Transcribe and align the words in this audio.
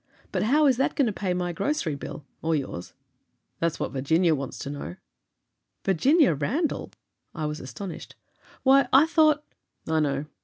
But 0.31 0.41
how 0.41 0.65
is 0.65 0.77
that 0.77 0.95
going 0.95 1.05
to 1.05 1.11
pay 1.13 1.31
my 1.35 1.53
grocery 1.53 1.93
bill 1.93 2.25
or 2.41 2.55
yours?" 2.55 2.95
"That's 3.59 3.79
what 3.79 3.91
Virginia 3.91 4.33
wants 4.33 4.57
to 4.57 4.71
know." 4.71 4.95
"Virginia 5.85 6.33
Randall!" 6.33 6.89
I 7.35 7.45
was 7.45 7.59
astonished. 7.59 8.15
"Why, 8.63 8.87
I 8.91 9.05
thought" 9.05 9.43
"I 9.87 9.99
know. 9.99 10.25